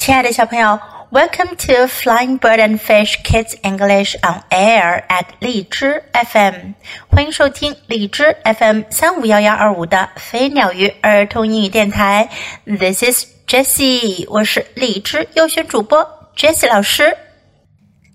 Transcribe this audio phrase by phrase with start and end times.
[0.00, 0.80] 亲爱的小朋友
[1.10, 6.72] ，Welcome to Flying Bird and Fish Kids English on Air at 荔枝 FM，
[7.10, 12.30] 欢迎收听荔枝 FM 三五幺幺二五的飞鸟鱼儿童英语电台。
[12.64, 16.02] This is Jessie，我是荔枝优选主播
[16.34, 17.14] Jessie 老师。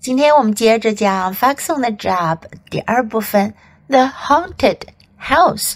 [0.00, 3.54] 今天我们接着讲 Fox on the Job 第二部分
[3.88, 4.80] The Haunted
[5.22, 5.74] House，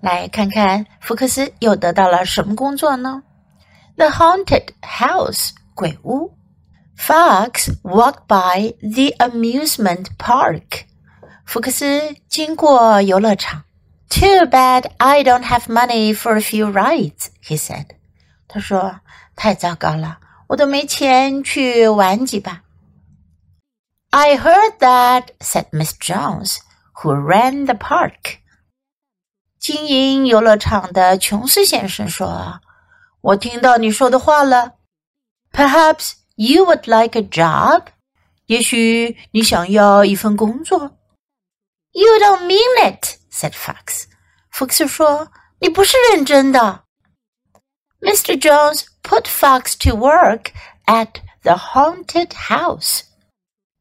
[0.00, 3.22] 来看看福克斯又得到了什么工作呢
[3.95, 6.35] ？the haunted house 鬼屋。
[6.97, 10.85] Fox walked by the amusement park.
[11.45, 13.63] 福克斯经过游乐场。
[14.09, 17.85] Too bad I don't have money for a few rides, he said.
[18.49, 18.99] 他说：“
[19.37, 22.63] 太糟糕了，我都没钱去玩几把。”
[24.11, 26.57] I heard that, said Miss Jones,
[26.95, 28.39] who ran the park.
[29.57, 32.59] 经营游乐场的琼斯先生说。
[33.24, 34.74] ：“我听到你说的话了。
[35.50, 37.86] Perhaps you would like a job。
[38.46, 40.98] 也许你想要一份工作。
[41.92, 44.04] You don't mean it," said Fox.
[44.50, 46.84] 福克斯说：“你不是认真的。”
[48.00, 48.38] Mr.
[48.38, 50.52] Jones put Fox to work
[50.84, 53.04] at the haunted house.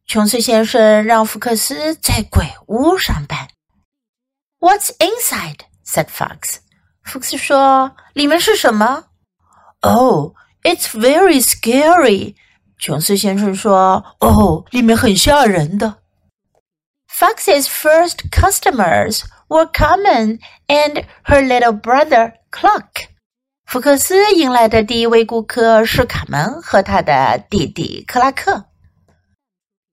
[0.06, 3.50] 琼斯先生让福克斯在鬼屋上班。
[4.59, 5.66] What's inside?
[5.86, 6.59] said Fox.
[7.03, 9.08] 福克斯说：“里面是什么？”
[9.83, 12.34] Oh, it's very scary.
[12.79, 15.97] 琼斯先生说：“哦，里面很吓人的。”
[17.11, 23.09] Fox's first customers were Carmen and her little brother Cluck.
[23.67, 28.67] 福克斯迎来的第一位顾客是卡门和他的弟弟克拉克。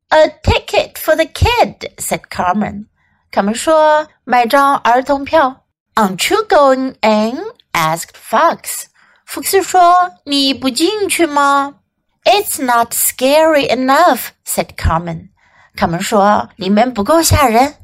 [0.10, 2.86] A ticket for the kid," said Carmen.
[3.32, 7.44] 卡门说：“买张儿童票。” Aren't you going in?
[7.72, 8.88] asked Fox.
[9.30, 15.30] 福克斯说：“你不进去吗？”“It's not scary enough,” said Carmen.
[15.76, 17.76] 卡门说：“里面不够吓人。”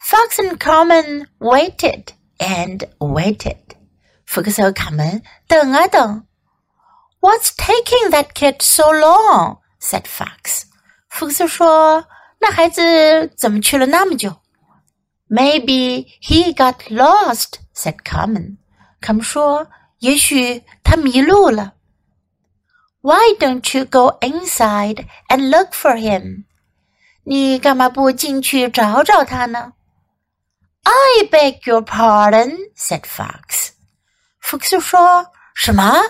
[0.00, 2.06] Fox and Carmen waited
[2.38, 3.58] and waited.
[4.24, 6.26] 福克斯和卡门等啊等。“
[7.20, 10.62] What's taking that kid so long?” said Fox.
[11.08, 12.04] 福克斯说：“
[12.40, 14.40] 那孩子怎么去了那么久？”“
[15.28, 18.56] Maybe he got lost,” said Carmen.
[19.00, 19.68] 卡门说。
[20.04, 21.74] 也许他迷路了。
[23.02, 26.44] Why don't you go inside and look for him？
[27.24, 29.72] 你干嘛不进去找找他呢？
[30.82, 33.70] I beg your pardon，said Fox。
[34.38, 36.02] 福克斯说什么？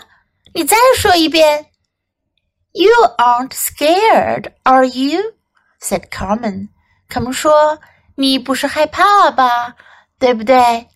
[0.54, 1.66] 你再说一遍。
[2.72, 5.34] You aren't scared, are you?
[5.80, 6.68] said Carmen.
[7.08, 7.82] 卡门说：“
[8.14, 9.74] 你不是害怕吧？
[10.18, 10.88] 对不对？”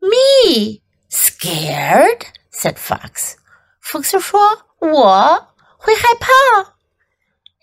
[0.00, 2.26] Me Scared?
[2.50, 3.34] said Fox.
[3.80, 6.74] 福克斯说：“我会害怕。”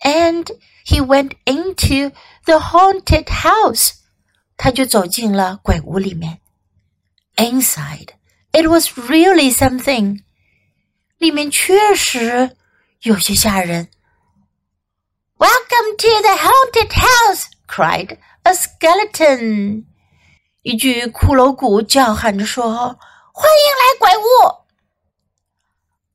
[0.02, 0.46] And
[0.84, 2.14] he went into
[2.44, 3.92] the haunted house.
[4.56, 6.40] 他就走进了鬼屋里面。
[7.36, 8.10] Inside,
[8.52, 10.22] it was really something.
[11.18, 12.56] 里面确实
[13.02, 13.88] 有些吓人。
[15.38, 17.44] Welcome to the haunted house!
[17.66, 19.84] cried a skeleton.
[20.62, 22.98] 一具骷髅骨叫喊着说。
[23.34, 24.60] 欢迎来鬼屋！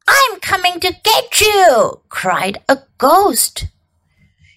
[0.05, 2.03] I'm coming to get you!
[2.09, 3.67] cried a ghost.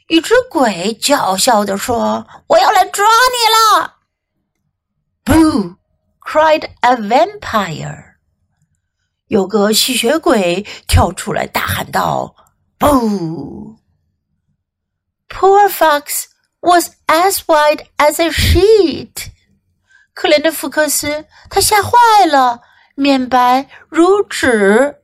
[0.09, 3.95] 一只鬼叫嚣地说：“我要来抓你了！”
[5.25, 5.77] Boo!
[6.21, 8.17] cried a vampire.
[9.29, 12.35] 有个吸血鬼跳出来大喊道：“
[12.79, 13.79] Boo!”
[15.29, 16.27] Poor fox
[16.61, 19.31] was as white as a sheet.
[20.15, 22.63] 可怜的福克斯，他吓坏了，
[22.95, 24.97] 面白如纸。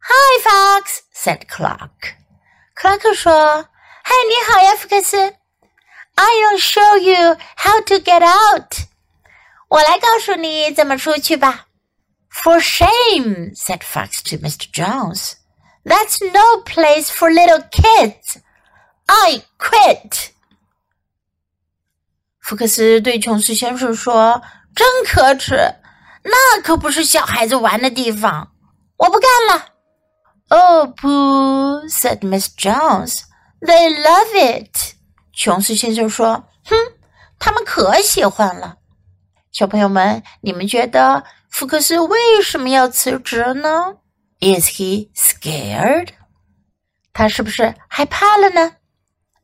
[0.00, 2.16] Hi, Fox," said Clark.
[2.74, 3.68] 克拉克说：“
[4.02, 5.34] 嗨，你好呀，福克斯。
[6.16, 8.74] I'll show you how to get out.
[9.68, 11.66] 我来告诉你怎么出去吧。
[12.32, 14.70] For shame," said Fox to Mr.
[14.72, 15.34] Jones.
[15.84, 18.40] "That's no place for little kids.
[19.06, 20.30] I quit."
[22.53, 24.39] 福克斯对琼斯先生说
[24.77, 25.55] ：“真可耻，
[26.21, 28.51] 那可不是小孩子玩的地方，
[28.95, 29.69] 我不干了。”
[30.55, 33.21] Oh, no,” said Miss Jones.
[33.59, 34.93] They love it.
[35.33, 36.75] 琼斯先生说：“哼，
[37.39, 38.75] 他们可喜欢了。”
[39.51, 43.95] 小朋友们，你们觉得福克斯为什么要辞职呢
[44.41, 46.09] ？Is he scared？
[47.13, 48.73] 他是不是害怕了呢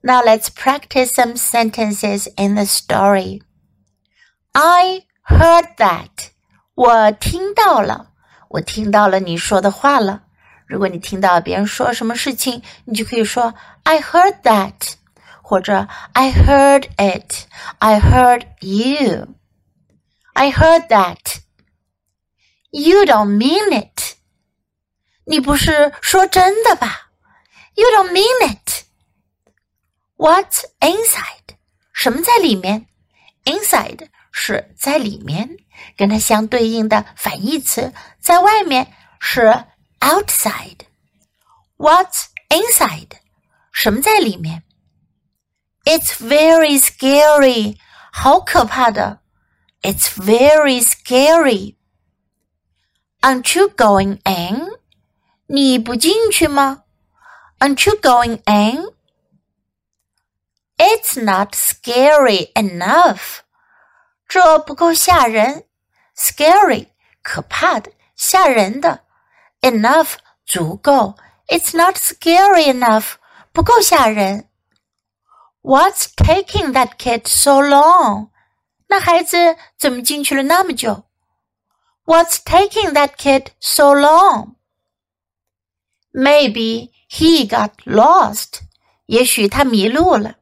[0.03, 3.41] ？Now let's practice some sentences in the story.
[4.53, 6.31] I heard that.
[6.75, 8.13] 我听到了，
[8.49, 10.25] 我听到了你说的话了。
[10.67, 13.55] 如果你听到别人说什么事情，你就可以说
[13.85, 14.95] "I heard that"，
[15.43, 17.47] 或者 "I heard it",
[17.79, 19.35] "I heard you",
[20.33, 21.39] "I heard that".
[22.71, 24.17] You don't mean it.
[25.27, 27.11] 你不是说真的吧？
[27.75, 28.85] You don't mean it.
[30.19, 31.57] What's inside?
[31.93, 32.87] 什么在里面？
[33.45, 35.59] Inside 是在里面，
[35.97, 39.65] 跟它相对应的反义词在外面是
[40.01, 43.11] outside。What's inside？
[43.73, 44.63] 什么在里面？
[45.85, 47.77] It's very scary，
[48.13, 49.21] 好可怕的。
[49.83, 51.77] It's very scary.
[53.21, 54.71] Aren't you going in?
[55.47, 56.85] 你不进去吗？
[57.59, 58.95] Aren't you going in?
[60.79, 63.41] It's not scary enough.
[64.29, 65.65] 这不够吓人。
[66.17, 66.89] Scary
[67.23, 69.05] 可怕的、吓人的。
[69.61, 71.17] Enough 足够。
[71.47, 73.15] It's not scary enough
[73.53, 74.49] 不够吓人。
[75.63, 78.31] What's taking that kid so long?
[78.89, 81.05] 那孩子怎么进去了那么久？
[82.05, 84.57] What's taking that kid so long?
[86.13, 88.61] Maybe he got lost.
[89.07, 90.37] 也许他迷路了。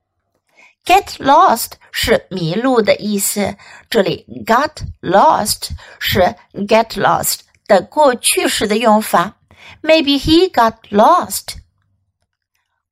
[0.87, 3.57] Get lost 是迷路的意思，
[3.89, 4.71] 这里 got
[5.01, 5.71] lost
[6.01, 6.35] 是
[6.67, 9.37] get lost 的过去式的用法。
[9.81, 11.57] Maybe he got lost.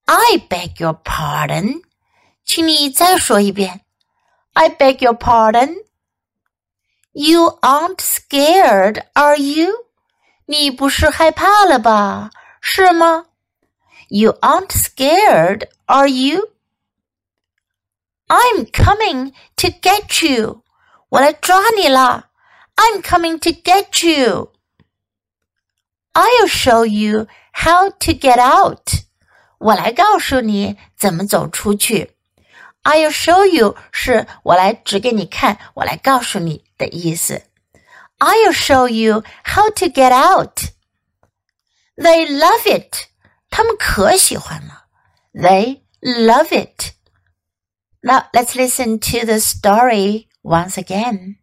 [0.04, 1.82] I beg your pardon.
[2.44, 3.80] 请你再说一遍。
[4.52, 5.74] I beg your pardon.
[7.12, 9.72] You aren't scared, are you?
[10.46, 12.30] 你不是害怕了吧？
[12.60, 13.26] 是吗？
[14.08, 16.50] You aren't scared, are you?
[18.28, 20.62] I'm coming to get you.
[21.08, 22.30] 我来抓你了。
[22.76, 24.52] I'm coming to get you.
[26.12, 29.04] I'll show you how to get out.
[29.58, 32.16] 我来告诉你怎么走出去。
[32.82, 37.42] I'll show you 是我来指给你看，我来告诉你的意思。
[38.18, 40.70] I'll show you how to get out.
[41.96, 43.08] They love it.
[43.50, 44.86] 他们可喜欢了。
[45.34, 46.92] They love it.
[48.05, 51.37] Now let's listen to the story once again.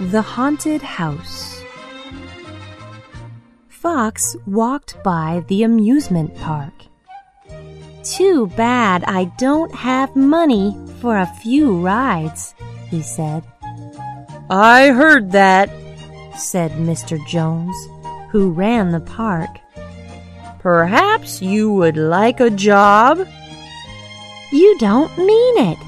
[0.00, 1.62] The Haunted House
[3.68, 6.72] Fox walked by the amusement park.
[8.02, 12.54] Too bad I don't have money for a few rides,
[12.88, 13.44] he said.
[14.48, 15.68] I heard that,
[16.38, 17.18] said Mr.
[17.28, 17.76] Jones,
[18.30, 19.50] who ran the park.
[20.60, 23.26] Perhaps you would like a job?
[24.52, 25.78] You don't mean it,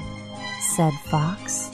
[0.75, 1.69] said Fox.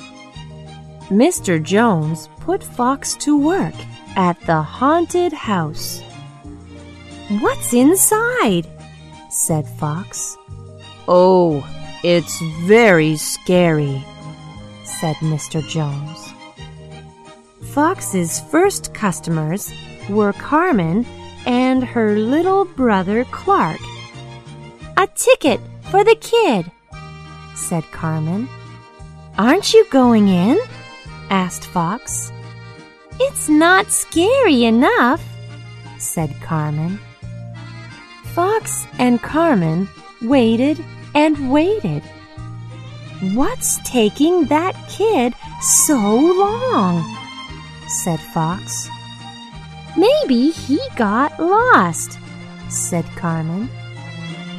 [1.08, 1.64] Mr.
[1.64, 3.74] Jones put Fox to work
[4.18, 6.02] at the haunted house.
[7.40, 8.68] What's inside?
[9.30, 10.38] said Fox.
[11.08, 11.66] Oh,
[12.04, 14.04] it's very scary,
[14.84, 15.66] said Mr.
[15.70, 16.34] Jones.
[17.72, 19.72] Fox's first customers
[20.10, 21.06] were Carmen
[21.50, 23.80] and her little brother Clark.
[24.98, 25.60] A ticket
[25.90, 26.72] for the kid,
[27.56, 28.48] said Carmen.
[29.36, 30.60] Aren't you going in?
[31.32, 32.32] asked Fox.
[33.20, 35.24] It's not scary enough,
[35.98, 37.00] said Carmen.
[38.36, 39.90] Fox and Carmen
[40.22, 40.78] waited
[41.16, 42.04] and waited.
[43.34, 47.04] What's taking that kid so long?
[48.04, 48.88] said Fox.
[50.00, 52.18] Maybe he got lost,
[52.70, 53.68] said Carmen.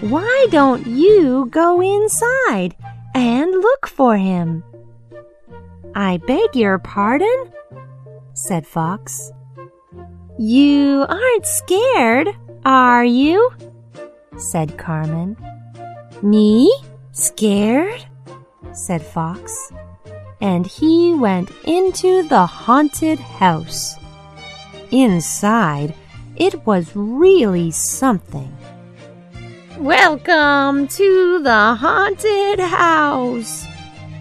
[0.01, 2.77] Why don't you go inside
[3.15, 4.63] and look for him?
[5.95, 7.53] I beg your pardon,
[8.35, 9.33] said Fox.
[10.39, 12.29] You aren't scared,
[12.65, 13.51] are you?
[14.37, 15.37] said Carmen.
[16.23, 16.73] Me?
[17.13, 18.05] Scared?
[18.73, 19.73] said Fox
[20.41, 24.00] and he went into the haunted house.
[24.93, 25.95] Inside,
[26.35, 28.57] it was really something.
[29.79, 33.67] Welcome to the haunted house,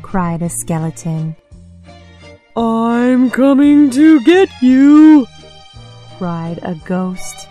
[0.04, 1.36] cried a skeleton.
[2.56, 5.26] I'm coming to get you,
[6.20, 7.48] cried a ghost.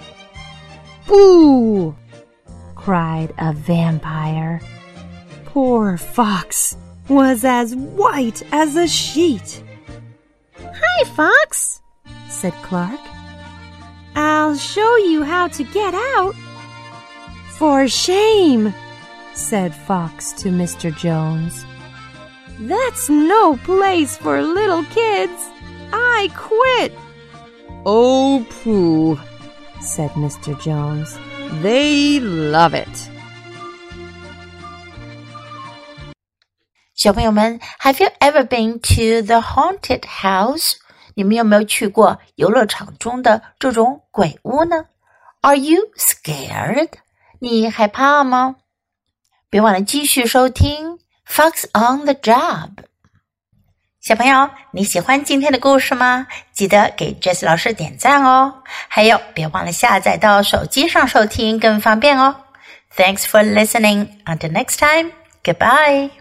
[1.07, 1.97] Boo!
[2.77, 4.61] cried a vampire.
[5.45, 6.77] Poor fox
[7.09, 9.65] was as white as a sheet.
[10.57, 11.83] Hi, Fox,
[12.38, 13.00] said Clark.
[14.16, 16.36] I'll show you how to get out.
[17.58, 18.74] For shame,
[19.34, 20.96] said Fox to Mr.
[20.96, 21.66] Jones.
[22.60, 25.50] That's no place for little kids,
[25.92, 26.94] I quit.
[27.86, 29.20] Oh, pooh,
[29.82, 30.60] said Mr.
[30.62, 31.18] Jones.
[31.62, 33.10] They love it.
[36.96, 40.78] 小朋友们，Have you ever been to the haunted house？
[41.19, 44.85] 你们有没有去过游乐场中的这种鬼屋呢
[45.41, 46.91] ？Are you scared？
[47.41, 48.55] 你害怕吗？
[49.51, 52.71] 别忘了继续收听 Fox on the Job。
[54.01, 56.29] 小朋友，你喜欢今天的故事吗？
[56.53, 58.63] 记得给 Jess 老师点赞哦！
[58.87, 62.37] 还有，别忘了下载到手机上收听，更方便哦。
[62.97, 64.07] Thanks for listening.
[64.25, 65.11] Until next time.
[65.43, 66.18] Goodbye.